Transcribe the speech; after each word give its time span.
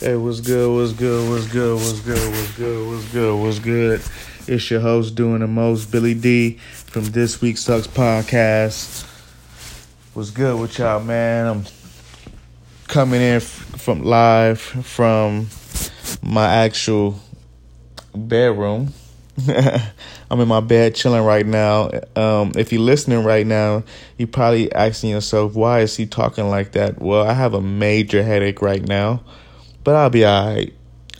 Hey, 0.00 0.16
what's 0.16 0.40
good? 0.40 0.74
What's 0.74 0.94
good? 0.94 1.28
What's 1.28 1.46
good? 1.48 1.76
What's 1.76 2.00
good? 2.00 2.30
What's 2.32 2.56
good? 2.56 2.88
What's 2.88 3.12
good? 3.12 3.42
What's 3.42 3.58
good? 3.58 4.02
It's 4.46 4.70
your 4.70 4.80
host 4.80 5.14
doing 5.14 5.40
the 5.40 5.46
most, 5.46 5.92
Billy 5.92 6.14
D 6.14 6.54
from 6.54 7.04
This 7.04 7.42
Week 7.42 7.58
Sucks 7.58 7.86
podcast. 7.86 9.04
What's 10.14 10.30
good 10.30 10.58
with 10.58 10.78
y'all, 10.78 11.00
man? 11.00 11.46
I'm 11.48 11.64
coming 12.88 13.20
in 13.20 13.40
from 13.40 14.02
live 14.02 14.58
from 14.58 15.48
my 16.22 16.46
actual 16.46 17.20
bedroom. 18.16 18.94
I'm 20.30 20.40
in 20.40 20.48
my 20.48 20.60
bed 20.60 20.94
chilling 20.94 21.24
right 21.24 21.44
now. 21.44 21.90
Um, 22.16 22.52
if 22.56 22.72
you're 22.72 22.80
listening 22.80 23.22
right 23.22 23.46
now, 23.46 23.84
you're 24.16 24.28
probably 24.28 24.72
asking 24.72 25.10
yourself, 25.10 25.52
why 25.52 25.80
is 25.80 25.94
he 25.94 26.06
talking 26.06 26.48
like 26.48 26.72
that? 26.72 27.02
Well, 27.02 27.28
I 27.28 27.34
have 27.34 27.52
a 27.52 27.60
major 27.60 28.22
headache 28.22 28.62
right 28.62 28.82
now. 28.82 29.20
But 29.84 29.94
I'll 29.94 30.10
be 30.10 30.24
alright. 30.24 30.72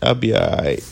I'll 0.03 0.15
be 0.15 0.35
alright. 0.35 0.85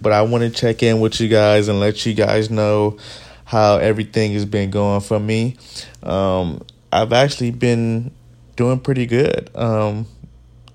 But 0.00 0.12
I 0.12 0.22
want 0.22 0.44
to 0.44 0.50
check 0.50 0.82
in 0.82 1.00
with 1.00 1.20
you 1.20 1.28
guys 1.28 1.68
and 1.68 1.80
let 1.80 2.06
you 2.06 2.14
guys 2.14 2.50
know 2.50 2.98
how 3.44 3.76
everything 3.76 4.32
has 4.32 4.44
been 4.44 4.70
going 4.70 5.00
for 5.00 5.18
me. 5.18 5.56
Um, 6.02 6.62
I've 6.92 7.12
actually 7.12 7.50
been 7.50 8.12
doing 8.56 8.80
pretty 8.80 9.06
good. 9.06 9.50
Um, 9.54 10.06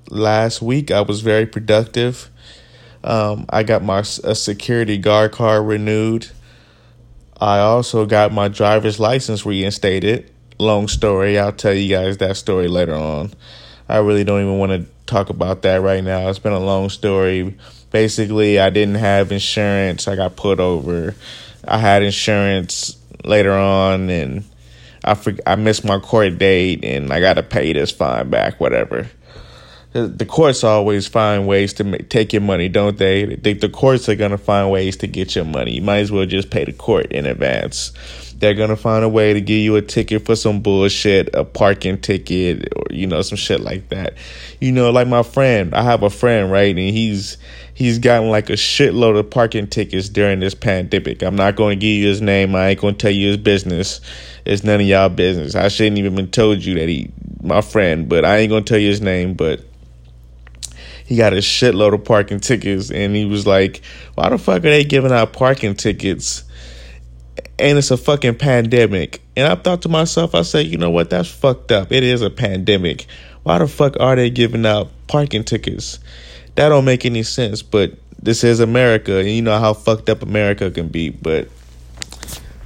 last 0.10 0.62
week 0.62 0.92
I 0.92 1.02
was 1.02 1.22
very 1.22 1.46
productive. 1.46 2.30
Um, 3.04 3.46
I 3.50 3.64
got 3.64 3.84
my 3.84 4.02
security 4.02 4.98
guard 4.98 5.32
card 5.32 5.66
renewed. 5.66 6.28
I 7.40 7.60
also 7.60 8.06
got 8.06 8.32
my 8.32 8.48
driver's 8.48 9.00
license 9.00 9.46
reinstated. 9.46 10.32
Long 10.58 10.88
story. 10.88 11.38
I'll 11.38 11.52
tell 11.52 11.74
you 11.74 11.90
guys 11.90 12.18
that 12.18 12.38
story 12.38 12.68
later 12.68 12.96
on. 12.96 13.32
I 13.88 13.98
really 13.98 14.24
don't 14.24 14.42
even 14.42 14.58
want 14.58 14.72
to 14.72 14.86
talk 15.06 15.30
about 15.30 15.62
that 15.62 15.82
right 15.82 16.04
now. 16.04 16.30
It's 16.30 16.40
been 16.40 16.54
a 16.54 16.60
long 16.60 16.90
story. 16.90 17.56
Basically, 17.92 18.60
I 18.60 18.70
didn't 18.70 18.96
have 18.96 19.32
insurance. 19.32 20.08
I 20.08 20.16
got 20.16 20.36
put 20.36 20.60
over. 20.60 21.16
I 21.68 21.78
had 21.78 22.04
insurance 22.04 22.98
later 23.24 23.54
on, 23.54 24.10
and 24.10 24.44
I 25.04 25.14
for, 25.14 25.34
I 25.46 25.56
missed 25.56 25.86
my 25.86 26.00
court 26.00 26.38
date, 26.38 26.84
and 26.84 27.14
I 27.14 27.20
got 27.20 27.36
to 27.36 27.44
pay 27.44 27.74
this 27.74 27.92
fine 27.92 28.30
back. 28.30 28.60
Whatever. 28.60 29.10
The, 29.94 30.26
courts 30.26 30.66
always 30.66 31.08
find 31.08 31.48
ways 31.48 31.72
to 31.76 31.86
make, 31.86 32.10
take 32.10 32.34
your 32.34 32.42
money, 32.42 32.68
don't 32.68 32.98
they? 32.98 33.36
The, 33.36 33.54
the 33.54 33.70
courts 33.70 34.10
are 34.10 34.16
gonna 34.16 34.38
find 34.38 34.70
ways 34.70 34.98
to 34.98 35.08
get 35.08 35.38
your 35.38 35.46
money. 35.46 35.72
You 35.72 35.82
might 35.82 36.00
as 36.00 36.12
well 36.12 36.26
just 36.26 36.50
pay 36.50 36.66
the 36.66 36.74
court 36.74 37.14
in 37.14 37.26
advance 37.26 37.94
they're 38.38 38.54
gonna 38.54 38.76
find 38.76 39.04
a 39.04 39.10
way 39.10 39.34
to 39.34 39.42
give 39.42 39.60
you 39.60 39.76
a 39.76 39.82
ticket 39.82 40.26
for 40.26 40.36
some 40.36 40.62
bullshit, 40.62 41.34
a 41.34 41.44
parking 41.44 42.00
ticket, 42.00 42.68
or 42.76 42.86
you 42.90 43.08
know 43.08 43.22
some 43.22 43.38
shit 43.38 43.62
like 43.62 43.90
that. 43.90 44.16
You 44.60 44.72
know, 44.72 44.90
like 44.92 45.08
my 45.08 45.24
friend, 45.24 45.74
I 45.74 45.84
have 45.84 46.04
a 46.04 46.10
friend, 46.10 46.52
right, 46.52 46.76
and 46.76 46.90
he's 46.90 47.38
he's 47.74 48.00
gotten 48.00 48.30
like 48.30 48.50
a 48.50 48.54
shitload 48.54 49.18
of 49.18 49.30
parking 49.30 49.68
tickets 49.68 50.10
during 50.10 50.40
this 50.40 50.54
pandemic. 50.54 51.24
I'm 51.24 51.36
not 51.36 51.56
to 51.72 51.76
give 51.76 51.98
you 51.98 52.08
his 52.08 52.22
name. 52.22 52.56
I 52.56 52.70
ain't 52.70 52.80
to 52.80 52.94
tell 52.94 53.12
you 53.12 53.28
his 53.28 53.38
business. 53.38 54.02
It's 54.46 54.64
none 54.64 54.82
of 54.82 54.88
y'all 54.88 55.10
business. 55.10 55.56
I 55.56 55.70
shouldn't 55.70 55.98
even 55.98 56.16
been 56.16 56.30
told 56.30 56.64
you 56.64 56.76
that 56.76 56.90
he 56.90 57.12
my 57.42 57.62
friend, 57.62 58.10
but 58.10 58.26
I 58.26 58.38
ain't 58.38 58.52
to 58.52 58.62
tell 58.62 58.80
you 58.80 58.90
his 58.90 59.02
name, 59.02 59.34
but 59.34 59.62
he 61.06 61.16
got 61.16 61.34
a 61.34 61.38
shitload 61.38 61.94
of 61.94 62.04
parking 62.04 62.40
tickets 62.40 62.92
and 62.92 63.16
he 63.16 63.26
was 63.26 63.46
like, 63.46 63.82
"Why 64.16 64.30
the 64.30 64.38
fuck 64.38 64.58
are 64.58 64.62
they 64.62 64.84
giving 64.84 65.12
out 65.12 65.34
parking 65.34 65.76
tickets?" 65.76 66.44
And 67.58 67.78
it's 67.78 67.92
a 67.92 67.98
fucking 67.98 68.36
pandemic. 68.36 69.22
And 69.36 69.48
I 69.48 69.56
thought 69.56 69.82
to 69.84 69.90
myself, 69.90 70.36
I 70.36 70.42
said, 70.42 70.68
you 70.68 70.78
know 70.78 70.90
what? 70.90 71.10
That's 71.10 71.30
fucked 71.30 71.72
up. 71.72 71.92
It 71.92 72.04
is 72.04 72.22
a 72.22 72.30
pandemic. 72.30 73.08
Why 73.44 73.60
the 73.60 73.68
fuck 73.68 74.00
are 74.00 74.16
they 74.16 74.30
giving 74.30 74.66
out 74.66 74.90
parking 75.08 75.44
tickets? 75.44 76.00
That 76.56 76.70
don't 76.70 76.86
make 76.86 77.06
any 77.06 77.24
sense. 77.24 77.62
But 77.62 77.94
this 78.22 78.44
is 78.44 78.60
America, 78.60 79.20
and 79.20 79.30
you 79.30 79.42
know 79.42 79.60
how 79.60 79.74
fucked 79.74 80.10
up 80.10 80.22
America 80.22 80.72
can 80.72 80.88
be. 80.88 81.10
But 81.10 81.50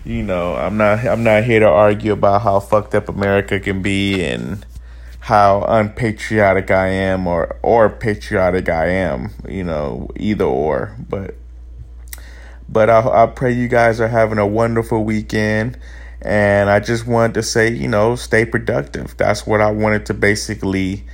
you 0.06 0.23
know, 0.23 0.55
I'm 0.55 0.77
not. 0.77 1.05
I'm 1.05 1.23
not 1.23 1.43
here 1.43 1.60
to 1.60 1.67
argue 1.67 2.14
about 2.14 2.42
how 2.42 2.60
fucked 2.60 2.95
up 2.95 3.10
America 3.10 3.60
can 3.60 3.82
be 3.82 4.23
and 4.23 4.66
how 5.20 5.64
unpatriotic 5.67 6.72
I 6.72 6.88
am 6.88 7.27
or 7.27 7.58
or 7.61 7.89
patriotic 7.89 8.70
I 8.70 8.88
am. 8.88 9.32
You 9.48 9.64
know, 9.64 10.10
either 10.16 10.45
or. 10.45 10.95
But 11.10 11.36
but 12.71 12.89
I, 12.89 13.23
I 13.23 13.25
pray 13.27 13.52
you 13.52 13.67
guys 13.67 13.99
are 13.99 14.07
having 14.07 14.37
a 14.37 14.47
wonderful 14.47 15.03
weekend. 15.03 15.77
And 16.21 16.69
I 16.69 16.81
just 16.81 17.07
wanted 17.07 17.35
to 17.35 17.43
say, 17.43 17.71
you 17.71 17.87
know, 17.87 18.15
stay 18.15 18.45
productive. 18.45 19.15
That's 19.15 19.47
what 19.47 19.61
I 19.61 19.71
wanted 19.71 20.05
to 20.07 20.13
basically 20.13 21.05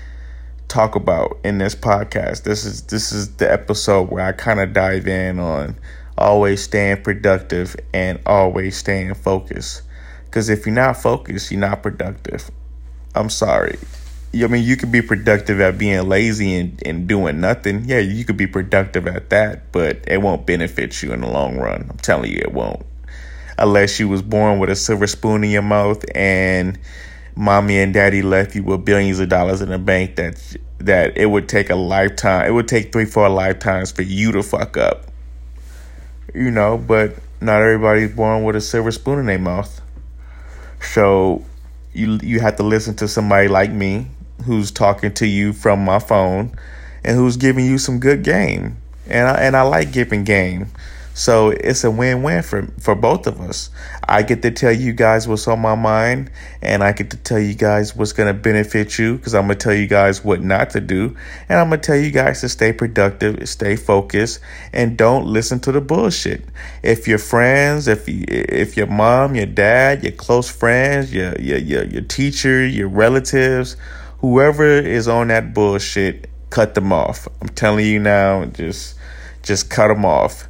talk 0.68 0.96
about 0.96 1.40
in 1.44 1.60
this 1.60 1.76
podcast. 1.76 2.44
This 2.44 2.66
is 2.66 2.82
this 2.84 3.12
is 3.12 3.36
the 3.36 3.52
episode 3.52 4.10
where 4.10 4.26
I 4.26 4.32
kind 4.32 4.60
of 4.60 4.74
dive 4.74 5.08
in 5.08 5.40
on 5.40 5.78
always 6.18 6.64
staying 6.64 7.04
productive 7.04 7.76
and 7.94 8.20
always 8.26 8.78
staying 8.78 9.14
focused. 9.14 9.84
Because 10.26 10.50
if 10.50 10.66
you're 10.66 10.76
not 10.76 10.98
focused, 10.98 11.52
you're 11.52 11.60
not 11.62 11.84
productive. 11.84 12.50
I'm 13.14 13.30
sorry. 13.30 13.78
I 14.44 14.48
mean, 14.48 14.64
you 14.64 14.76
could 14.76 14.92
be 14.92 15.02
productive 15.02 15.62
at 15.62 15.78
being 15.78 16.10
lazy 16.10 16.56
and, 16.56 16.82
and 16.86 17.08
doing 17.08 17.40
nothing. 17.40 17.86
Yeah, 17.86 18.00
you 18.00 18.26
could 18.26 18.38
be 18.38 18.48
productive 18.48 19.08
at 19.08 19.30
that, 19.30 19.72
but 19.72 20.04
it 20.08 20.22
won't 20.22 20.46
benefit 20.46 21.02
you 21.02 21.14
in 21.14 21.22
the 21.22 21.30
long 21.30 21.58
run. 21.58 21.88
I'm 21.90 21.98
telling 21.98 22.32
you, 22.32 22.40
it 22.40 22.52
won't. 22.52 22.86
Unless 23.58 24.00
you 24.00 24.10
was 24.10 24.22
born 24.22 24.60
with 24.60 24.70
a 24.70 24.76
silver 24.76 25.08
spoon 25.08 25.44
in 25.46 25.52
your 25.52 25.62
mouth 25.62 26.04
and 26.14 26.78
mommy 27.36 27.80
and 27.80 27.94
daddy 27.94 28.22
left 28.22 28.56
you 28.56 28.64
with 28.64 28.84
billions 28.84 29.20
of 29.20 29.30
dollars 29.30 29.62
in 29.62 29.70
the 29.70 29.78
bank 29.78 30.16
that 30.16 30.58
that 30.80 31.18
it 31.18 31.28
would 31.28 31.48
take 31.48 31.70
a 31.70 31.76
lifetime. 31.76 32.48
It 32.48 32.52
would 32.52 32.68
take 32.68 32.92
three, 32.92 33.06
four 33.06 33.30
lifetimes 33.30 33.92
for 33.92 34.02
you 34.02 34.34
to 34.34 34.44
fuck 34.44 34.76
up. 34.76 35.06
You 36.34 36.52
know, 36.52 36.78
but 36.78 37.16
not 37.40 37.62
everybody's 37.62 38.14
born 38.14 38.44
with 38.44 38.58
a 38.58 38.62
silver 38.62 38.92
spoon 38.92 39.20
in 39.20 39.26
their 39.28 39.40
mouth. 39.40 39.82
So 40.82 41.46
you 41.94 42.20
you 42.22 42.42
have 42.42 42.58
to 42.58 42.64
listen 42.64 42.96
to 42.98 43.08
somebody 43.08 43.48
like 43.48 43.72
me 43.72 44.08
who's 44.44 44.72
talking 44.72 45.14
to 45.16 45.28
you 45.28 45.54
from 45.54 45.84
my 45.84 46.00
phone 46.00 46.56
and 47.04 47.16
who's 47.16 47.38
giving 47.38 47.66
you 47.66 47.78
some 47.78 48.00
good 48.00 48.24
game. 48.24 48.78
And 49.08 49.28
I, 49.28 49.36
and 49.36 49.56
I 49.56 49.62
like 49.62 49.92
giving 49.92 50.24
game. 50.24 50.72
So 51.16 51.52
it's 51.52 51.86
a 51.86 51.90
win-win 51.90 52.44
for 52.44 52.68
for 52.78 52.94
both 52.94 53.26
of 53.26 53.40
us. 53.40 53.70
I 54.04 54.22
get 54.22 54.42
to 54.42 54.52
tell 54.52 54.74
you 54.74 54.92
guys 54.92 55.30
what's 55.30 55.48
on 55.48 55.62
my 55.62 55.74
mind, 55.74 56.30
and 56.62 56.84
I 56.84 56.92
get 56.92 57.10
to 57.12 57.18
tell 57.18 57.40
you 57.40 57.54
guys 57.54 57.96
what's 57.96 58.12
gonna 58.12 58.34
benefit 58.34 59.00
you 59.00 59.16
because 59.16 59.34
I'm 59.34 59.44
gonna 59.44 59.56
tell 59.56 59.74
you 59.74 59.88
guys 59.88 60.26
what 60.26 60.42
not 60.42 60.72
to 60.72 60.82
do, 60.82 61.16
and 61.48 61.58
I'm 61.58 61.70
gonna 61.70 61.82
tell 61.82 61.96
you 61.96 62.12
guys 62.12 62.42
to 62.42 62.50
stay 62.50 62.74
productive, 62.74 63.48
stay 63.48 63.78
focused, 63.78 64.42
and 64.74 64.98
don't 64.98 65.26
listen 65.26 65.62
to 65.62 65.72
the 65.72 65.80
bullshit. 65.80 66.44
If 66.84 67.08
your 67.08 67.20
friends, 67.20 67.88
if 67.88 68.04
if 68.10 68.76
your 68.76 68.88
mom, 68.88 69.36
your 69.36 69.46
dad, 69.46 70.04
your 70.04 70.12
close 70.12 70.50
friends, 70.50 71.14
your 71.14 71.34
your 71.40 71.60
your, 71.60 71.86
your 71.86 72.02
teacher, 72.02 72.68
your 72.68 72.90
relatives 72.90 73.78
whoever 74.20 74.66
is 74.66 75.08
on 75.08 75.28
that 75.30 75.54
bullshit, 75.54 76.30
cut 76.50 76.76
them 76.76 76.94
off. 76.94 77.28
I'm 77.42 77.50
telling 77.50 77.86
you 77.86 78.00
now, 78.00 78.46
just 78.46 78.96
just 79.44 79.70
cut 79.70 79.90
them 79.90 80.06
off. 80.06 80.48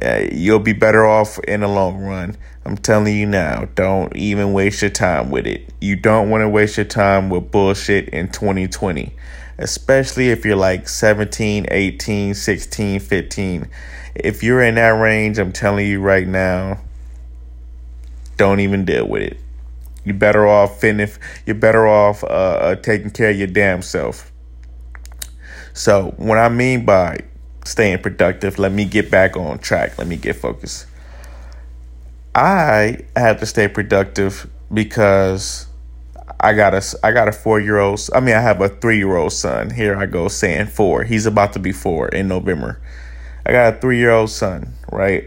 Uh, 0.00 0.24
you'll 0.30 0.60
be 0.60 0.72
better 0.72 1.04
off 1.04 1.38
in 1.40 1.60
the 1.60 1.68
long 1.68 1.98
run. 1.98 2.36
I'm 2.64 2.76
telling 2.76 3.16
you 3.16 3.26
now, 3.26 3.66
don't 3.74 4.14
even 4.14 4.52
waste 4.52 4.82
your 4.82 4.90
time 4.90 5.30
with 5.30 5.46
it. 5.46 5.72
You 5.80 5.96
don't 5.96 6.30
want 6.30 6.42
to 6.42 6.48
waste 6.48 6.76
your 6.76 6.86
time 6.86 7.30
with 7.30 7.50
bullshit 7.50 8.10
in 8.10 8.28
2020, 8.28 9.14
especially 9.58 10.28
if 10.28 10.44
you're 10.44 10.54
like 10.54 10.88
17, 10.88 11.66
18, 11.70 12.34
16, 12.34 13.00
15. 13.00 13.68
If 14.14 14.42
you're 14.42 14.62
in 14.62 14.76
that 14.76 14.90
range, 14.90 15.38
I'm 15.38 15.52
telling 15.52 15.86
you 15.86 16.00
right 16.00 16.26
now, 16.26 16.78
don't 18.36 18.60
even 18.60 18.84
deal 18.84 19.08
with 19.08 19.22
it. 19.22 19.38
You're 20.08 20.16
better 20.16 20.46
off 20.46 20.80
finish. 20.80 21.16
You're 21.46 21.56
better 21.56 21.86
off 21.86 22.24
uh, 22.24 22.26
uh, 22.26 22.74
taking 22.76 23.10
care 23.10 23.30
of 23.30 23.36
your 23.36 23.46
damn 23.46 23.82
self. 23.82 24.32
So 25.72 26.14
what 26.16 26.38
I 26.38 26.48
mean 26.48 26.84
by 26.84 27.20
staying 27.64 27.98
productive, 27.98 28.58
let 28.58 28.72
me 28.72 28.84
get 28.84 29.10
back 29.10 29.36
on 29.36 29.58
track. 29.58 29.98
Let 29.98 30.08
me 30.08 30.16
get 30.16 30.36
focused. 30.36 30.86
I 32.34 33.00
have 33.16 33.40
to 33.40 33.46
stay 33.46 33.68
productive 33.68 34.48
because 34.72 35.66
I 36.40 36.54
got 36.54 36.74
a 36.74 36.82
I 37.02 37.12
got 37.12 37.28
a 37.28 37.32
four 37.32 37.60
year 37.60 37.78
old. 37.78 38.00
I 38.14 38.20
mean, 38.20 38.34
I 38.34 38.40
have 38.40 38.60
a 38.60 38.68
three 38.68 38.98
year 38.98 39.16
old 39.16 39.32
son. 39.32 39.70
Here 39.70 39.96
I 39.96 40.06
go 40.06 40.28
saying 40.28 40.66
four. 40.66 41.04
He's 41.04 41.26
about 41.26 41.52
to 41.54 41.58
be 41.58 41.72
four 41.72 42.08
in 42.08 42.28
November. 42.28 42.80
I 43.44 43.52
got 43.52 43.74
a 43.74 43.80
three 43.80 43.98
year 43.98 44.10
old 44.10 44.30
son, 44.30 44.74
right? 44.92 45.24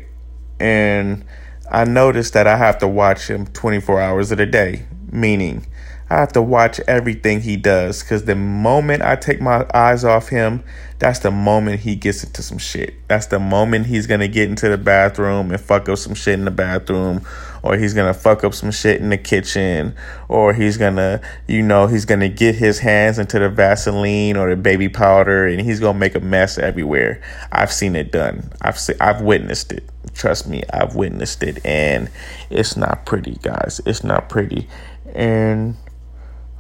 And 0.59 1.25
I 1.71 1.85
noticed 1.85 2.33
that 2.33 2.47
I 2.47 2.57
have 2.57 2.79
to 2.79 2.87
watch 2.87 3.29
him 3.29 3.47
24 3.47 4.01
hours 4.01 4.31
of 4.33 4.39
the 4.39 4.45
day, 4.45 4.85
meaning 5.09 5.65
I 6.09 6.15
have 6.15 6.33
to 6.33 6.41
watch 6.41 6.81
everything 6.81 7.39
he 7.39 7.55
does 7.55 8.03
because 8.03 8.25
the 8.25 8.35
moment 8.35 9.01
I 9.01 9.15
take 9.15 9.39
my 9.39 9.65
eyes 9.73 10.03
off 10.03 10.27
him, 10.27 10.65
that's 10.99 11.19
the 11.19 11.31
moment 11.31 11.79
he 11.79 11.95
gets 11.95 12.25
into 12.25 12.43
some 12.43 12.57
shit. 12.57 12.95
That's 13.07 13.27
the 13.27 13.39
moment 13.39 13.85
he's 13.85 14.07
gonna 14.07 14.27
get 14.27 14.49
into 14.49 14.67
the 14.67 14.77
bathroom 14.77 15.51
and 15.51 15.61
fuck 15.61 15.87
up 15.87 15.97
some 15.97 16.13
shit 16.13 16.33
in 16.33 16.43
the 16.43 16.51
bathroom, 16.51 17.25
or 17.63 17.77
he's 17.77 17.93
gonna 17.93 18.13
fuck 18.13 18.43
up 18.43 18.53
some 18.53 18.71
shit 18.71 19.01
in 19.01 19.09
the 19.09 19.17
kitchen, 19.17 19.95
or 20.27 20.53
he's 20.53 20.77
gonna, 20.77 21.21
you 21.47 21.61
know, 21.61 21.87
he's 21.87 22.05
gonna 22.05 22.29
get 22.29 22.55
his 22.55 22.79
hands 22.79 23.19
into 23.19 23.39
the 23.39 23.49
Vaseline 23.49 24.37
or 24.37 24.49
the 24.49 24.55
baby 24.55 24.89
powder 24.89 25.47
and 25.47 25.61
he's 25.61 25.79
gonna 25.79 25.97
make 25.97 26.15
a 26.15 26.19
mess 26.19 26.57
everywhere. 26.57 27.21
I've 27.51 27.71
seen 27.71 27.95
it 27.95 28.11
done. 28.11 28.49
I've 28.61 28.79
seen, 28.79 28.95
I've 28.99 29.21
witnessed 29.21 29.71
it. 29.71 29.83
Trust 30.13 30.47
me, 30.47 30.63
I've 30.73 30.95
witnessed 30.95 31.43
it, 31.43 31.65
and 31.65 32.09
it's 32.49 32.75
not 32.75 33.05
pretty, 33.05 33.37
guys. 33.41 33.79
It's 33.85 34.03
not 34.03 34.29
pretty, 34.29 34.67
and 35.13 35.75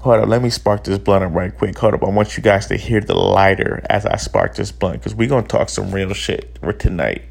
Hold 0.01 0.21
up, 0.21 0.29
let 0.29 0.41
me 0.41 0.49
spark 0.49 0.83
this 0.83 0.97
blunt 0.97 1.23
up 1.23 1.35
right 1.35 1.55
quick. 1.55 1.77
Hold 1.77 1.93
up, 1.93 2.03
I 2.03 2.09
want 2.09 2.35
you 2.35 2.41
guys 2.41 2.65
to 2.67 2.75
hear 2.75 3.01
the 3.01 3.13
lighter 3.13 3.85
as 3.87 4.03
I 4.03 4.15
spark 4.15 4.55
this 4.55 4.71
blunt 4.71 4.97
because 4.97 5.13
we're 5.13 5.29
gonna 5.29 5.45
talk 5.45 5.69
some 5.69 5.91
real 5.91 6.11
shit 6.15 6.57
tonight. 6.79 7.21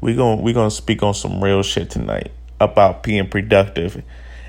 We're 0.00 0.14
gonna 0.14 0.40
we're 0.40 0.54
gonna 0.54 0.70
speak 0.70 1.02
on 1.02 1.14
some 1.14 1.42
real 1.42 1.64
shit 1.64 1.90
tonight 1.90 2.30
about 2.60 3.02
being 3.02 3.28
productive, 3.28 4.02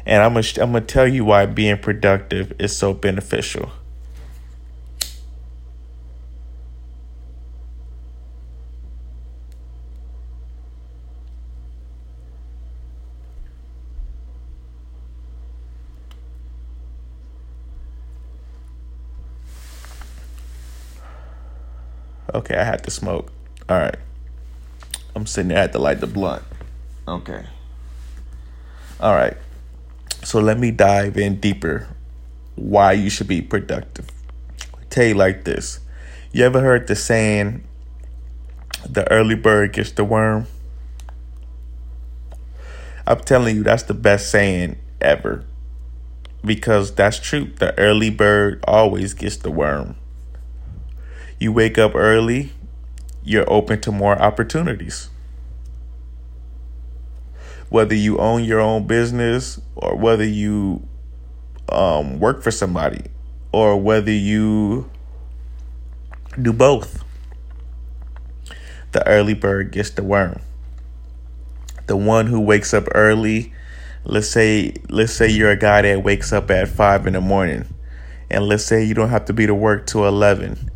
and 0.06 0.24
I'm 0.24 0.34
gonna 0.34 0.46
I'm 0.62 0.72
gonna 0.72 0.82
tell 0.82 1.08
you 1.08 1.26
why 1.26 1.46
being 1.46 1.78
productive 1.78 2.54
is 2.60 2.76
so 2.76 2.94
beneficial. 2.94 3.72
Okay, 22.34 22.56
I 22.56 22.64
had 22.64 22.84
to 22.84 22.92
smoke. 22.92 23.32
All 23.68 23.78
right. 23.78 23.98
I'm 25.16 25.26
sitting 25.26 25.50
there, 25.50 25.58
I 25.58 25.62
had 25.62 25.74
to 25.74 25.80
light 25.80 26.00
the 26.00 26.08
blunt. 26.08 26.44
Okay. 27.08 27.46
All 29.00 29.14
right. 29.14 29.38
So 30.24 30.40
let 30.40 30.60
me 30.60 30.72
dive 30.72 31.18
in 31.18 31.40
deeper 31.40 31.88
why 32.56 32.94
you 32.94 33.10
should 33.10 33.28
be 33.28 33.42
productive. 33.42 34.08
I'll 34.74 34.82
tell 34.90 35.06
you 35.06 35.14
like 35.14 35.44
this. 35.44 35.80
You 36.32 36.46
ever 36.46 36.60
heard 36.60 36.88
the 36.88 36.96
saying, 36.96 37.64
the 38.88 39.10
early 39.12 39.36
bird 39.36 39.74
gets 39.74 39.92
the 39.92 40.04
worm? 40.04 40.48
I'm 43.06 43.20
telling 43.20 43.56
you, 43.56 43.64
that's 43.64 43.84
the 43.84 43.94
best 43.94 44.30
saying 44.30 44.78
ever. 45.00 45.46
Because 46.44 46.94
that's 46.94 47.20
true. 47.20 47.52
The 47.58 47.78
early 47.78 48.10
bird 48.10 48.64
always 48.68 49.14
gets 49.14 49.38
the 49.38 49.52
worm 49.52 49.96
you 51.40 51.52
wake 51.52 51.78
up 51.78 51.94
early, 51.96 52.52
you're 53.24 53.50
open 53.52 53.80
to 53.82 53.92
more 53.92 54.20
opportunities. 54.20 55.10
Whether 57.70 57.96
you 57.96 58.18
own 58.18 58.44
your 58.44 58.60
own 58.60 58.88
business 58.88 59.60
or 59.76 59.96
whether 59.96 60.24
you 60.24 60.88
um, 61.70 62.20
work 62.20 62.42
for 62.42 62.52
somebody 62.52 63.06
or 63.52 63.80
whether 63.80 64.12
you 64.12 64.90
do 66.42 66.54
both, 66.54 67.04
the 68.92 69.06
early 69.08 69.34
bird 69.34 69.72
gets 69.72 69.90
the 69.92 70.04
worm. 70.04 70.40
The 71.88 71.98
one 71.98 72.28
who 72.28 72.40
wakes 72.40 72.74
up 72.74 72.86
early, 72.96 73.54
let's 74.04 74.30
say 74.30 74.74
let's 74.90 75.14
say 75.14 75.30
you're 75.30 75.52
a 75.52 75.58
guy 75.58 75.82
that 75.82 76.04
wakes 76.04 76.34
up 76.34 76.52
at 76.52 76.68
five 76.68 77.08
in 77.08 77.14
the 77.14 77.22
morning, 77.22 77.74
and 78.30 78.46
let's 78.46 78.66
say 78.66 78.84
you 78.84 78.94
don't 78.94 79.10
have 79.10 79.26
to 79.26 79.34
be 79.34 79.46
to 79.46 79.56
work 79.56 79.88
till 79.88 80.06
eleven 80.06 80.72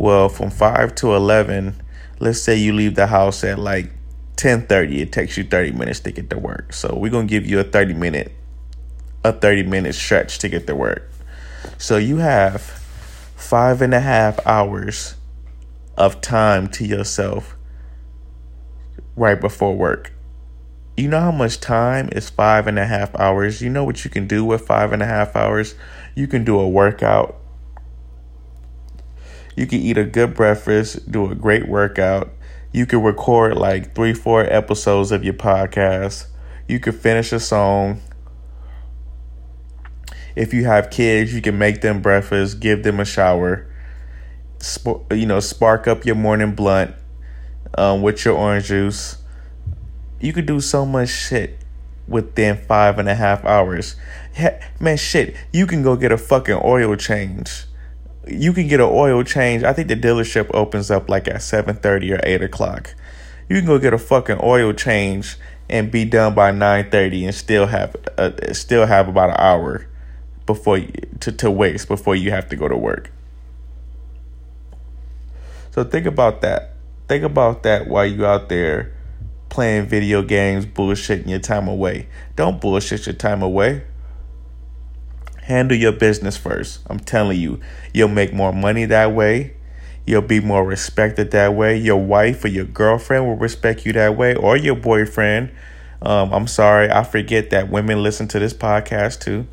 well, 0.00 0.30
from 0.30 0.48
5 0.48 0.94
to 0.94 1.14
11, 1.14 1.78
let's 2.20 2.40
say 2.40 2.56
you 2.56 2.72
leave 2.72 2.94
the 2.94 3.06
house 3.06 3.44
at 3.44 3.58
like 3.58 3.92
10:30, 4.40 5.00
it 5.02 5.12
takes 5.12 5.36
you 5.36 5.44
30 5.44 5.72
minutes 5.72 6.00
to 6.00 6.12
get 6.12 6.30
to 6.30 6.38
work. 6.38 6.72
So 6.72 6.96
we're 6.96 7.10
going 7.10 7.26
to 7.26 7.30
give 7.30 7.46
you 7.46 7.60
a 7.60 7.64
30 7.64 7.94
minute 7.94 8.32
a 9.22 9.32
30 9.32 9.64
minute 9.64 9.94
stretch 9.94 10.38
to 10.38 10.48
get 10.48 10.66
to 10.66 10.74
work. 10.74 11.10
So 11.76 11.98
you 11.98 12.16
have 12.18 12.62
five 13.36 13.82
and 13.82 13.92
a 13.92 14.00
half 14.00 14.44
hours 14.46 15.16
of 15.98 16.22
time 16.22 16.68
to 16.68 16.86
yourself 16.86 17.54
right 19.16 19.38
before 19.38 19.76
work. 19.76 20.12
You 20.96 21.08
know 21.08 21.20
how 21.20 21.32
much 21.32 21.60
time 21.60 22.08
is 22.12 22.30
five 22.30 22.66
and 22.66 22.78
a 22.78 22.86
half 22.86 23.14
hours? 23.16 23.60
You 23.60 23.68
know 23.68 23.84
what 23.84 24.04
you 24.04 24.10
can 24.10 24.26
do 24.26 24.42
with 24.42 24.62
five 24.62 24.92
and 24.92 25.02
a 25.02 25.06
half 25.06 25.36
hours? 25.36 25.74
You 26.14 26.26
can 26.26 26.44
do 26.44 26.58
a 26.58 26.68
workout 26.68 27.40
you 29.56 29.66
can 29.66 29.80
eat 29.80 29.98
a 29.98 30.04
good 30.04 30.34
breakfast, 30.34 31.10
do 31.10 31.30
a 31.30 31.34
great 31.34 31.68
workout. 31.68 32.32
You 32.72 32.86
can 32.86 33.02
record 33.02 33.56
like 33.56 33.94
three, 33.94 34.14
four 34.14 34.42
episodes 34.44 35.10
of 35.10 35.24
your 35.24 35.34
podcast. 35.34 36.26
You 36.68 36.78
can 36.78 36.92
finish 36.92 37.32
a 37.32 37.40
song. 37.40 38.00
If 40.36 40.54
you 40.54 40.64
have 40.64 40.90
kids, 40.90 41.34
you 41.34 41.42
can 41.42 41.58
make 41.58 41.80
them 41.80 42.00
breakfast, 42.00 42.60
give 42.60 42.84
them 42.84 43.00
a 43.00 43.04
shower. 43.04 43.66
Sp- 44.62 45.02
you 45.10 45.26
know, 45.26 45.40
spark 45.40 45.88
up 45.88 46.04
your 46.04 46.14
morning 46.14 46.54
blunt 46.54 46.94
um, 47.76 48.02
with 48.02 48.24
your 48.24 48.36
orange 48.36 48.66
juice. 48.66 49.16
You 50.20 50.32
could 50.32 50.46
do 50.46 50.60
so 50.60 50.86
much 50.86 51.08
shit 51.08 51.58
within 52.06 52.56
five 52.56 52.98
and 53.00 53.08
a 53.08 53.14
half 53.16 53.44
hours. 53.44 53.96
man, 54.78 54.96
shit, 54.96 55.34
you 55.52 55.66
can 55.66 55.82
go 55.82 55.96
get 55.96 56.12
a 56.12 56.18
fucking 56.18 56.60
oil 56.62 56.94
change 56.94 57.64
you 58.26 58.52
can 58.52 58.68
get 58.68 58.80
an 58.80 58.88
oil 58.90 59.22
change. 59.22 59.62
I 59.62 59.72
think 59.72 59.88
the 59.88 59.96
dealership 59.96 60.50
opens 60.54 60.90
up 60.90 61.08
like 61.08 61.28
at 61.28 61.42
seven 61.42 61.76
thirty 61.76 62.12
or 62.12 62.20
eight 62.22 62.42
o'clock. 62.42 62.94
You 63.48 63.56
can 63.56 63.66
go 63.66 63.78
get 63.78 63.92
a 63.92 63.98
fucking 63.98 64.38
oil 64.42 64.72
change 64.72 65.36
and 65.68 65.90
be 65.90 66.04
done 66.04 66.34
by 66.34 66.50
nine 66.50 66.90
thirty 66.90 67.24
and 67.24 67.34
still 67.34 67.66
have 67.66 67.96
uh, 68.18 68.52
still 68.52 68.86
have 68.86 69.08
about 69.08 69.30
an 69.30 69.36
hour 69.38 69.86
before 70.46 70.78
you, 70.78 70.92
to 71.20 71.32
to 71.32 71.50
waste 71.50 71.88
before 71.88 72.14
you 72.14 72.30
have 72.30 72.48
to 72.48 72.56
go 72.56 72.68
to 72.68 72.76
work. 72.76 73.10
So 75.70 75.84
think 75.84 76.06
about 76.06 76.40
that. 76.42 76.74
Think 77.08 77.24
about 77.24 77.62
that 77.62 77.88
while 77.88 78.06
you 78.06 78.26
out 78.26 78.48
there 78.48 78.92
playing 79.48 79.86
video 79.86 80.22
games, 80.22 80.66
bullshitting 80.66 81.28
your 81.28 81.40
time 81.40 81.68
away. 81.68 82.08
Don't 82.36 82.60
bullshit 82.60 83.06
your 83.06 83.14
time 83.14 83.42
away. 83.42 83.82
Handle 85.50 85.76
your 85.76 85.90
business 85.90 86.36
first. 86.36 86.78
I'm 86.86 87.00
telling 87.00 87.40
you, 87.40 87.58
you'll 87.92 88.06
make 88.06 88.32
more 88.32 88.52
money 88.52 88.84
that 88.84 89.12
way. 89.12 89.54
You'll 90.06 90.22
be 90.22 90.38
more 90.38 90.64
respected 90.64 91.32
that 91.32 91.54
way. 91.54 91.76
Your 91.76 91.96
wife 91.96 92.44
or 92.44 92.48
your 92.48 92.66
girlfriend 92.66 93.26
will 93.26 93.34
respect 93.34 93.84
you 93.84 93.92
that 93.94 94.16
way, 94.16 94.36
or 94.36 94.56
your 94.56 94.76
boyfriend. 94.76 95.50
Um, 96.02 96.32
I'm 96.32 96.46
sorry, 96.46 96.88
I 96.88 97.02
forget 97.02 97.50
that 97.50 97.68
women 97.68 98.00
listen 98.00 98.28
to 98.28 98.38
this 98.38 98.54
podcast 98.54 99.22
too. 99.22 99.48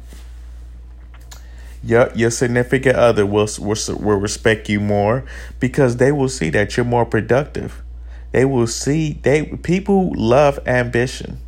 Your 1.83 2.11
your 2.13 2.29
significant 2.29 2.95
other 2.95 3.25
will 3.25 3.49
will 3.57 3.77
will 3.97 4.17
respect 4.19 4.69
you 4.69 4.79
more 4.79 5.25
because 5.59 5.97
they 5.97 6.11
will 6.11 6.29
see 6.29 6.51
that 6.51 6.77
you're 6.77 6.85
more 6.85 7.05
productive. 7.05 7.81
They 8.33 8.45
will 8.45 8.67
see 8.67 9.13
they 9.23 9.45
people 9.45 10.13
love 10.15 10.59
ambition. 10.67 11.39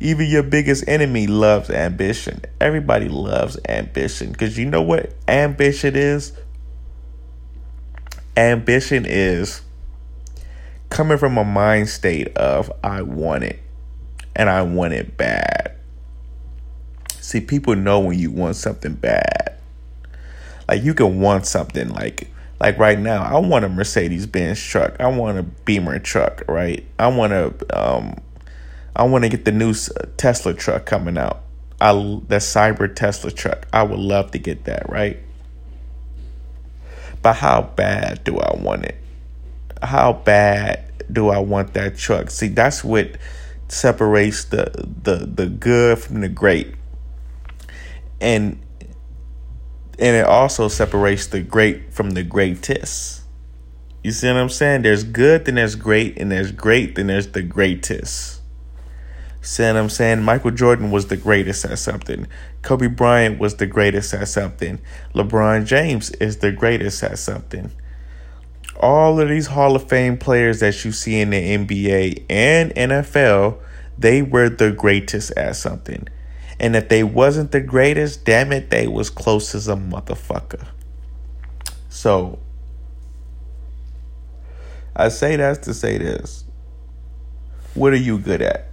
Even 0.00 0.26
your 0.26 0.42
biggest 0.42 0.86
enemy 0.88 1.26
loves 1.26 1.70
ambition. 1.70 2.42
Everybody 2.60 3.08
loves 3.08 3.58
ambition 3.68 4.32
because 4.32 4.58
you 4.58 4.66
know 4.66 4.82
what 4.82 5.12
ambition 5.28 5.96
is? 5.96 6.32
Ambition 8.36 9.06
is 9.06 9.62
coming 10.90 11.18
from 11.18 11.38
a 11.38 11.44
mind 11.44 11.88
state 11.88 12.36
of 12.36 12.70
I 12.82 13.02
want 13.02 13.44
it 13.44 13.62
and 14.36 14.48
I 14.48 14.62
want 14.62 14.94
it 14.94 15.16
bad. 15.16 15.76
See, 17.20 17.40
people 17.40 17.74
know 17.76 18.00
when 18.00 18.18
you 18.18 18.30
want 18.30 18.56
something 18.56 18.94
bad. 18.94 19.58
Like 20.68 20.82
you 20.82 20.94
can 20.94 21.20
want 21.20 21.46
something 21.46 21.88
like 21.90 22.30
like 22.60 22.78
right 22.78 22.98
now, 22.98 23.22
I 23.22 23.38
want 23.38 23.64
a 23.64 23.68
Mercedes 23.68 24.26
Benz 24.26 24.62
truck. 24.62 24.96
I 25.00 25.08
want 25.08 25.38
a 25.38 25.42
Beamer 25.42 25.98
truck, 25.98 26.42
right? 26.48 26.84
I 26.98 27.08
want 27.08 27.32
a 27.32 27.52
um 27.78 28.16
I 28.96 29.04
want 29.04 29.24
to 29.24 29.28
get 29.28 29.44
the 29.44 29.52
new 29.52 29.70
uh, 29.70 30.06
Tesla 30.16 30.54
truck 30.54 30.86
coming 30.86 31.18
out. 31.18 31.42
I 31.80 31.92
the 31.92 32.36
Cyber 32.36 32.94
Tesla 32.94 33.30
truck. 33.30 33.66
I 33.72 33.82
would 33.82 33.98
love 33.98 34.30
to 34.32 34.38
get 34.38 34.64
that, 34.64 34.88
right? 34.88 35.18
But 37.22 37.34
how 37.34 37.62
bad 37.62 38.22
do 38.24 38.38
I 38.38 38.56
want 38.56 38.84
it? 38.84 38.96
How 39.82 40.12
bad 40.12 40.92
do 41.12 41.30
I 41.30 41.38
want 41.38 41.74
that 41.74 41.96
truck? 41.96 42.30
See, 42.30 42.48
that's 42.48 42.84
what 42.84 43.16
separates 43.68 44.44
the 44.44 44.70
the 45.02 45.16
the 45.26 45.46
good 45.46 45.98
from 45.98 46.20
the 46.20 46.28
great. 46.28 46.74
And 48.20 48.60
and 49.98 50.16
it 50.16 50.26
also 50.26 50.68
separates 50.68 51.26
the 51.26 51.40
great 51.40 51.92
from 51.92 52.10
the 52.10 52.22
greatest. 52.22 53.22
You 54.02 54.12
see 54.12 54.26
what 54.28 54.36
I'm 54.36 54.48
saying? 54.48 54.82
There's 54.82 55.02
good, 55.02 55.46
then 55.46 55.54
there's 55.54 55.76
great, 55.76 56.18
and 56.18 56.30
there's 56.30 56.52
great, 56.52 56.94
then 56.94 57.06
there's 57.06 57.28
the 57.28 57.42
greatest. 57.42 58.42
What 59.44 59.76
I'm 59.76 59.90
saying? 59.90 60.22
Michael 60.22 60.52
Jordan 60.52 60.90
was 60.90 61.08
the 61.08 61.18
greatest 61.18 61.66
at 61.66 61.78
something. 61.78 62.26
Kobe 62.62 62.86
Bryant 62.86 63.38
was 63.38 63.56
the 63.56 63.66
greatest 63.66 64.14
at 64.14 64.28
something. 64.28 64.80
LeBron 65.14 65.66
James 65.66 66.10
is 66.12 66.38
the 66.38 66.50
greatest 66.50 67.02
at 67.02 67.18
something. 67.18 67.70
All 68.80 69.20
of 69.20 69.28
these 69.28 69.48
Hall 69.48 69.76
of 69.76 69.86
Fame 69.86 70.16
players 70.16 70.60
that 70.60 70.82
you 70.84 70.92
see 70.92 71.20
in 71.20 71.30
the 71.30 71.56
NBA 71.58 72.24
and 72.30 72.74
NFL, 72.74 73.58
they 73.98 74.22
were 74.22 74.48
the 74.48 74.72
greatest 74.72 75.30
at 75.32 75.56
something. 75.56 76.08
And 76.58 76.74
if 76.74 76.88
they 76.88 77.04
wasn't 77.04 77.52
the 77.52 77.60
greatest, 77.60 78.24
damn 78.24 78.50
it, 78.50 78.70
they 78.70 78.88
was 78.88 79.10
close 79.10 79.54
as 79.54 79.68
a 79.68 79.76
motherfucker. 79.76 80.66
So 81.90 82.38
I 84.96 85.10
say 85.10 85.36
that 85.36 85.62
to 85.64 85.74
say 85.74 85.98
this. 85.98 86.44
What 87.74 87.92
are 87.92 87.96
you 87.96 88.18
good 88.18 88.40
at? 88.40 88.70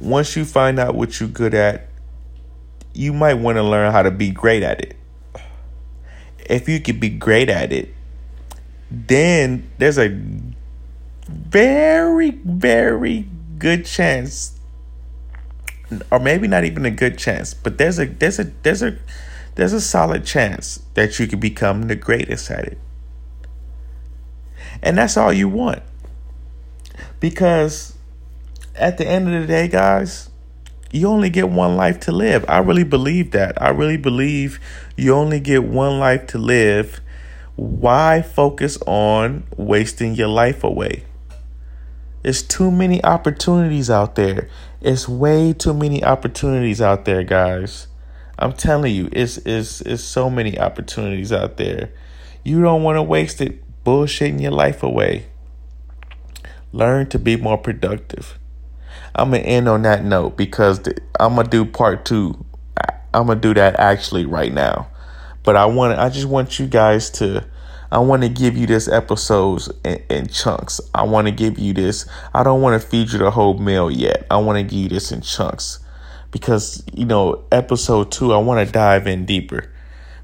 Once 0.00 0.34
you 0.36 0.44
find 0.44 0.78
out 0.78 0.94
what 0.94 1.20
you're 1.20 1.28
good 1.28 1.54
at, 1.54 1.88
you 2.92 3.12
might 3.12 3.34
want 3.34 3.56
to 3.56 3.62
learn 3.62 3.92
how 3.92 4.02
to 4.02 4.10
be 4.10 4.30
great 4.30 4.62
at 4.62 4.80
it. 4.80 4.96
If 6.38 6.68
you 6.68 6.80
could 6.80 6.98
be 6.98 7.10
great 7.10 7.48
at 7.48 7.72
it, 7.72 7.94
then 8.90 9.70
there's 9.78 9.98
a 9.98 10.08
very, 11.28 12.30
very 12.30 13.28
good 13.58 13.84
chance, 13.84 14.58
or 16.10 16.18
maybe 16.18 16.48
not 16.48 16.64
even 16.64 16.84
a 16.84 16.90
good 16.90 17.18
chance, 17.18 17.54
but 17.54 17.78
there's 17.78 17.98
a 18.00 18.06
there's 18.06 18.40
a 18.40 18.44
there's 18.62 18.82
a 18.82 18.98
there's 19.54 19.72
a 19.72 19.80
solid 19.80 20.24
chance 20.24 20.82
that 20.94 21.18
you 21.18 21.26
could 21.26 21.40
become 21.40 21.82
the 21.82 21.94
greatest 21.94 22.50
at 22.50 22.64
it. 22.64 22.78
And 24.82 24.96
that's 24.98 25.16
all 25.16 25.32
you 25.32 25.48
want. 25.48 25.82
Because 27.20 27.96
at 28.80 28.98
the 28.98 29.06
end 29.06 29.32
of 29.32 29.40
the 29.40 29.46
day, 29.46 29.68
guys, 29.68 30.30
you 30.90 31.06
only 31.06 31.30
get 31.30 31.48
one 31.50 31.76
life 31.76 32.00
to 32.00 32.12
live. 32.12 32.44
I 32.48 32.58
really 32.58 32.82
believe 32.82 33.30
that. 33.32 33.60
I 33.62 33.68
really 33.68 33.98
believe 33.98 34.58
you 34.96 35.14
only 35.14 35.38
get 35.38 35.64
one 35.64 35.98
life 35.98 36.26
to 36.28 36.38
live. 36.38 37.00
Why 37.56 38.22
focus 38.22 38.78
on 38.86 39.44
wasting 39.56 40.14
your 40.14 40.28
life 40.28 40.64
away? 40.64 41.04
There's 42.22 42.42
too 42.42 42.70
many 42.70 43.04
opportunities 43.04 43.90
out 43.90 44.14
there. 44.14 44.48
It's 44.80 45.08
way 45.08 45.52
too 45.52 45.74
many 45.74 46.02
opportunities 46.02 46.80
out 46.80 47.04
there, 47.04 47.22
guys. 47.22 47.86
I'm 48.38 48.54
telling 48.54 48.94
you, 48.94 49.10
it's 49.12 49.36
it's 49.38 49.82
it's 49.82 50.02
so 50.02 50.30
many 50.30 50.58
opportunities 50.58 51.32
out 51.32 51.58
there. 51.58 51.90
You 52.42 52.62
don't 52.62 52.82
want 52.82 52.96
to 52.96 53.02
waste 53.02 53.40
it 53.42 53.62
bullshitting 53.84 54.40
your 54.40 54.52
life 54.52 54.82
away. 54.82 55.26
Learn 56.72 57.08
to 57.10 57.18
be 57.18 57.36
more 57.36 57.58
productive. 57.58 58.38
I'm 59.14 59.30
gonna 59.30 59.42
end 59.42 59.68
on 59.68 59.82
that 59.82 60.04
note 60.04 60.36
because 60.36 60.80
I'm 61.18 61.36
gonna 61.36 61.48
do 61.48 61.64
part 61.64 62.04
two. 62.04 62.44
I'm 63.12 63.26
gonna 63.26 63.40
do 63.40 63.54
that 63.54 63.78
actually 63.78 64.24
right 64.24 64.52
now, 64.52 64.88
but 65.42 65.56
I 65.56 65.66
want 65.66 65.98
I 65.98 66.08
just 66.08 66.26
want 66.26 66.58
you 66.58 66.66
guys 66.66 67.10
to. 67.12 67.44
I 67.92 67.98
want 67.98 68.22
to 68.22 68.28
give 68.28 68.56
you 68.56 68.68
this 68.68 68.86
episodes 68.86 69.68
in, 69.84 70.00
in 70.08 70.28
chunks. 70.28 70.80
I 70.94 71.02
want 71.02 71.26
to 71.26 71.32
give 71.32 71.58
you 71.58 71.72
this. 71.72 72.08
I 72.32 72.44
don't 72.44 72.62
want 72.62 72.80
to 72.80 72.88
feed 72.88 73.10
you 73.10 73.18
the 73.18 73.32
whole 73.32 73.58
meal 73.58 73.90
yet. 73.90 74.26
I 74.30 74.36
want 74.36 74.58
to 74.58 74.62
give 74.62 74.78
you 74.78 74.88
this 74.88 75.10
in 75.10 75.22
chunks 75.22 75.80
because 76.30 76.84
you 76.94 77.04
know 77.04 77.44
episode 77.50 78.12
two. 78.12 78.32
I 78.32 78.38
want 78.38 78.64
to 78.64 78.72
dive 78.72 79.06
in 79.06 79.26
deeper 79.26 79.72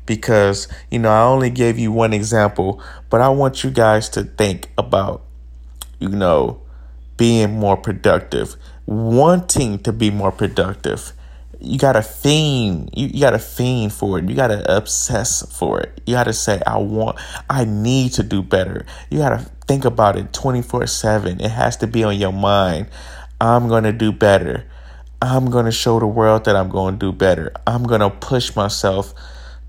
because 0.07 0.69
you 0.90 0.99
know 0.99 1.11
I 1.11 1.23
only 1.23 1.50
gave 1.50 1.78
you 1.78 1.93
one 1.93 2.12
example, 2.12 2.81
but 3.11 3.21
I 3.21 3.28
want 3.28 3.64
you 3.64 3.71
guys 3.71 4.09
to 4.11 4.23
think 4.23 4.71
about 4.78 5.23
you 5.99 6.09
know 6.09 6.61
being 7.17 7.59
more 7.59 7.77
productive 7.77 8.57
wanting 8.87 9.81
to 9.81 9.93
be 9.93 10.11
more 10.11 10.33
productive. 10.33 11.13
You 11.59 11.79
gotta 11.79 12.03
fiend. 12.03 12.91
You, 12.95 13.09
you 13.09 13.21
gotta 13.21 13.39
fiend 13.39 13.93
for 13.93 14.19
it. 14.19 14.29
You 14.29 14.37
gotta 14.37 14.65
obsess 14.75 15.43
for 15.59 15.81
it. 15.81 16.01
You 16.07 16.15
gotta 16.15 16.33
say, 16.33 16.63
I 16.67 16.79
want, 16.79 17.19
I 17.51 17.65
need 17.65 18.13
to 18.15 18.23
do 18.23 18.43
better. 18.43 18.87
You 19.11 19.19
gotta 19.19 19.39
think 19.67 19.85
about 19.85 20.17
it 20.17 20.33
24 20.33 20.87
7. 20.87 21.41
It 21.41 21.51
has 21.51 21.77
to 21.79 21.87
be 21.87 22.05
on 22.05 22.17
your 22.17 22.33
mind. 22.33 22.89
I'm 23.41 23.69
gonna 23.69 23.93
do 23.93 24.13
better. 24.13 24.65
I'm 25.21 25.51
gonna 25.51 25.73
show 25.73 25.99
the 25.99 26.07
world 26.07 26.45
that 26.45 26.57
I'm 26.57 26.69
gonna 26.69 26.97
do 26.97 27.11
better. 27.11 27.53
I'm 27.67 27.85
gonna 27.85 28.11
push 28.11 28.55
myself 28.55 29.15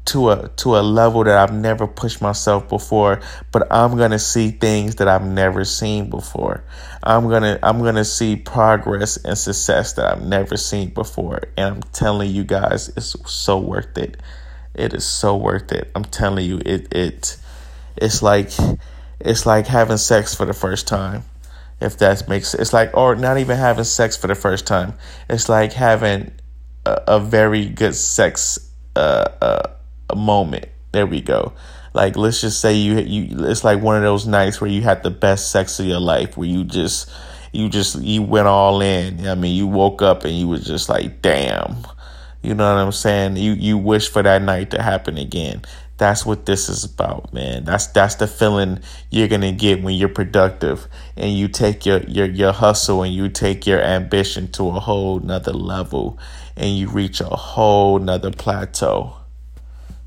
to 0.08 0.30
a 0.30 0.48
to 0.58 0.78
a 0.78 0.82
level 0.82 1.24
that 1.26 1.38
I've 1.38 1.54
never 1.54 1.86
pushed 1.86 2.22
myself 2.22 2.70
before, 2.70 3.22
but 3.52 3.68
I'm 3.72 3.98
going 3.98 4.12
to 4.12 4.20
see 4.20 4.52
things 4.52 4.96
that 4.96 5.08
I've 5.08 5.26
never 5.26 5.66
seen 5.66 6.10
before. 6.10 6.64
I'm 7.04 7.28
going 7.28 7.44
to 7.44 7.60
I'm 7.62 7.80
going 7.80 7.96
to 7.96 8.06
see 8.06 8.38
progress 8.38 9.18
and 9.18 9.38
success 9.38 9.94
that 9.94 10.06
I've 10.06 10.24
never 10.24 10.56
seen 10.56 10.90
before. 10.90 11.42
And 11.58 11.76
I'm 11.76 11.84
telling 11.92 12.32
you 12.32 12.46
guys 12.46 12.90
it's 12.90 13.16
so 13.30 13.60
worth 13.60 13.98
it. 13.98 14.18
It 14.74 14.94
is 14.94 15.06
so 15.06 15.36
worth 15.36 15.72
it. 15.72 15.92
I'm 15.94 16.06
telling 16.06 16.46
you 16.46 16.62
it 16.66 16.94
it 16.94 17.38
it's 17.98 18.22
like 18.24 18.52
it's 19.20 19.46
like 19.46 19.68
having 19.68 19.98
sex 19.98 20.34
for 20.34 20.46
the 20.46 20.54
first 20.54 20.88
time. 20.88 21.26
If 21.82 21.98
that 21.98 22.28
makes 22.30 22.54
it's 22.54 22.72
like 22.72 22.96
or 22.96 23.16
not 23.16 23.40
even 23.40 23.58
having 23.58 23.84
sex 23.84 24.16
for 24.16 24.28
the 24.28 24.36
first 24.36 24.66
time. 24.66 24.94
It's 25.30 25.50
like 25.50 25.74
having 25.74 26.32
a, 26.86 27.04
a 27.08 27.20
very 27.20 27.68
good 27.68 27.94
sex 27.94 28.58
uh, 28.96 29.28
uh 29.42 29.77
moment. 30.16 30.66
There 30.92 31.06
we 31.06 31.22
go. 31.22 31.54
Like 31.94 32.16
let's 32.16 32.42
just 32.42 32.62
say 32.62 32.74
you 32.74 33.00
you 33.00 33.46
it's 33.46 33.64
like 33.64 33.82
one 33.82 33.98
of 33.98 34.04
those 34.04 34.28
nights 34.28 34.62
where 34.62 34.70
you 34.70 34.82
had 34.82 35.04
the 35.04 35.10
best 35.10 35.52
sex 35.52 35.80
of 35.80 35.86
your 35.86 36.00
life 36.00 36.38
where 36.38 36.48
you 36.48 36.64
just 36.64 37.10
you 37.52 37.70
just 37.70 38.00
you 38.02 38.22
went 38.22 38.48
all 38.48 38.82
in. 38.82 39.28
I 39.28 39.36
mean, 39.36 39.56
you 39.56 39.68
woke 39.68 40.02
up 40.02 40.24
and 40.24 40.34
you 40.34 40.48
was 40.48 40.66
just 40.66 40.90
like, 40.90 41.22
"Damn." 41.22 41.78
You 42.42 42.54
know 42.54 42.72
what 42.72 42.82
I'm 42.82 42.92
saying? 42.92 43.38
You 43.38 43.54
you 43.54 43.78
wish 43.78 44.10
for 44.10 44.22
that 44.24 44.42
night 44.42 44.72
to 44.72 44.82
happen 44.82 45.18
again. 45.18 45.64
That's 45.98 46.26
what 46.26 46.46
this 46.46 46.70
is 46.70 46.84
about, 46.84 47.34
man. 47.34 47.64
That's 47.64 47.88
that's 47.88 48.16
the 48.16 48.28
feeling 48.28 48.80
you're 49.10 49.28
gonna 49.28 49.52
get 49.52 49.82
when 49.82 49.96
you're 49.96 50.10
productive 50.10 50.88
and 51.16 51.34
you 51.34 51.48
take 51.48 51.86
your 51.86 52.04
your 52.04 52.28
your 52.28 52.54
hustle 52.54 53.02
and 53.02 53.14
you 53.14 53.30
take 53.30 53.66
your 53.66 53.82
ambition 53.82 54.52
to 54.52 54.68
a 54.70 54.80
whole 54.80 55.20
nother 55.20 55.54
level 55.54 56.20
and 56.56 56.78
you 56.78 56.90
reach 56.90 57.20
a 57.20 57.26
whole 57.26 57.98
nother 57.98 58.32
plateau. 58.32 59.16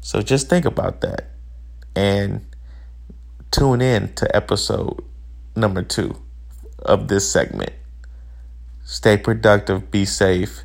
So 0.00 0.22
just 0.22 0.48
think 0.48 0.64
about 0.64 1.00
that 1.02 1.30
and 1.94 2.44
tune 3.50 3.80
in 3.80 4.12
to 4.14 4.34
episode 4.34 5.04
number 5.54 5.82
two 5.82 6.16
of 6.80 7.08
this 7.08 7.30
segment. 7.30 7.72
Stay 8.84 9.16
productive, 9.16 9.90
be 9.90 10.04
safe. 10.04 10.62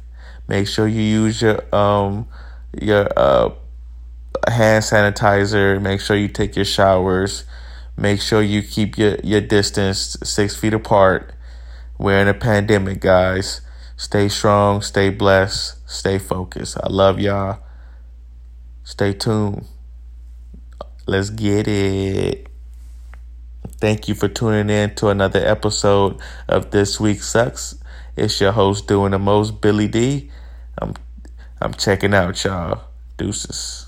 Make 0.47 0.67
sure 0.67 0.87
you 0.87 1.01
use 1.01 1.41
your 1.41 1.63
um 1.75 2.27
your 2.79 3.07
uh 3.17 3.49
hand 4.47 4.83
sanitizer. 4.83 5.81
Make 5.81 6.01
sure 6.01 6.15
you 6.15 6.27
take 6.27 6.55
your 6.55 6.65
showers. 6.65 7.43
Make 7.97 8.19
sure 8.19 8.41
you 8.41 8.61
keep 8.61 8.97
your, 8.97 9.15
your 9.23 9.41
distance 9.41 10.17
six 10.23 10.55
feet 10.55 10.73
apart. 10.73 11.33
We're 11.97 12.19
in 12.19 12.27
a 12.27 12.33
pandemic, 12.33 12.99
guys. 12.99 13.61
Stay 13.95 14.27
strong, 14.27 14.81
stay 14.81 15.09
blessed, 15.09 15.77
stay 15.89 16.19
focused. 16.19 16.77
I 16.83 16.89
love 16.89 17.19
y'all. 17.19 17.59
Stay 18.85 19.13
tuned. 19.13 19.65
Let's 21.07 21.31
get 21.31 21.67
it. 21.67 22.45
Thank 23.79 24.07
you 24.07 24.13
for 24.13 24.27
tuning 24.27 24.69
in 24.69 24.93
to 24.97 25.07
another 25.07 25.39
episode 25.39 26.19
of 26.47 26.69
This 26.69 26.99
Week 26.99 27.23
Sucks. 27.23 27.81
It's 28.15 28.39
your 28.39 28.51
host 28.51 28.87
doing 28.87 29.13
the 29.13 29.17
most, 29.17 29.59
Billy 29.59 29.87
D. 29.87 30.29
I'm 30.77 30.93
I'm 31.59 31.73
checking 31.73 32.13
out, 32.13 32.43
y'all. 32.43 32.83
Deuces. 33.17 33.87